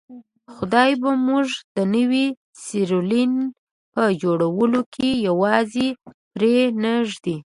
خدای 0.55 0.91
به 1.01 1.11
موږ 1.27 1.47
د 1.75 1.77
نوي 1.95 2.25
سیریلیون 2.63 3.35
په 3.93 4.03
جوړولو 4.21 4.81
کې 4.93 5.09
یوازې 5.27 5.87
پرې 6.33 6.55
نه 6.81 6.93
ږدي. 7.09 7.37